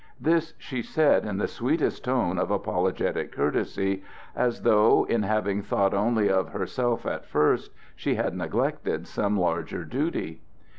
This 0.19 0.55
she 0.57 0.81
said 0.81 1.27
in 1.27 1.37
the 1.37 1.47
sweetest 1.47 2.03
tone 2.05 2.39
of 2.39 2.49
apologetic 2.49 3.31
courtesy, 3.33 4.03
as 4.35 4.63
though 4.63 5.03
in 5.03 5.21
having 5.21 5.61
thought 5.61 5.93
only 5.93 6.27
of 6.27 6.49
herself 6.53 7.05
at 7.05 7.23
first 7.23 7.71
she 7.95 8.15
had 8.15 8.35
neglected 8.35 9.05
some 9.05 9.37
larger 9.37 9.85
duty. 9.85 10.41